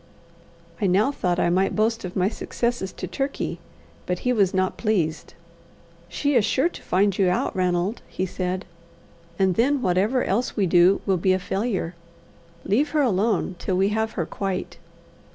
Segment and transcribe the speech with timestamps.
[0.81, 3.59] I now thought I might boast of my successes to Turkey,
[4.07, 5.35] but he was not pleased.
[6.09, 8.65] "She is sure to find you out, Ranald," he said,
[9.37, 11.93] "and then whatever else we do will be a failure.
[12.65, 14.79] Leave her alone till we have her quite."